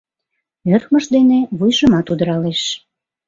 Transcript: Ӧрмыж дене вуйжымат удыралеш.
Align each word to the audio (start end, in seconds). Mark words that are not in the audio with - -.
Ӧрмыж 0.73 1.05
дене 1.15 1.39
вуйжымат 1.57 2.07
удыралеш. 2.11 2.61